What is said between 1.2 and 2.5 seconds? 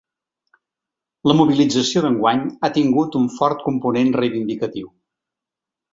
La mobilització d’enguany